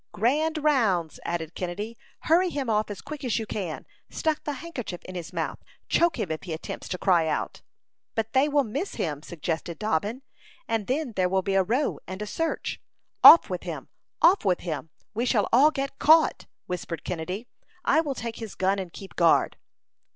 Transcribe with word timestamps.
"Grand 0.13 0.57
rounds!" 0.63 1.19
added 1.25 1.53
Kennedy. 1.53 1.95
"Hurry 2.21 2.49
him 2.49 2.71
off 2.71 2.89
as 2.89 3.01
quick 3.03 3.23
as 3.23 3.37
you 3.37 3.45
can. 3.45 3.85
Stuff 4.09 4.39
a 4.47 4.53
handkerchief 4.53 5.03
in 5.05 5.13
his 5.13 5.31
mouth; 5.31 5.59
choke 5.89 6.17
him 6.17 6.31
if 6.31 6.41
he 6.41 6.53
attempts 6.53 6.87
to 6.89 6.97
cry 6.97 7.27
out." 7.27 7.61
"But 8.15 8.33
they 8.33 8.49
will 8.49 8.63
miss 8.63 8.95
him," 8.95 9.21
suggested 9.21 9.77
Dobbin, 9.77 10.23
"and 10.67 10.87
then 10.87 11.11
there 11.11 11.29
will 11.29 11.43
be 11.43 11.53
a 11.53 11.61
row 11.61 11.99
and 12.07 12.19
a 12.23 12.25
search." 12.25 12.81
"Off 13.23 13.47
with 13.47 13.61
him! 13.61 13.89
Off 14.23 14.43
with 14.43 14.61
him! 14.61 14.89
We 15.13 15.27
shall 15.27 15.47
all 15.53 15.69
get 15.69 15.99
caught," 15.99 16.47
whispered 16.65 17.03
Kennedy. 17.03 17.45
"I 17.85 18.01
will 18.01 18.15
take 18.15 18.37
his 18.37 18.55
gun, 18.55 18.79
and 18.79 18.91
keep 18.91 19.15
guard." 19.15 19.55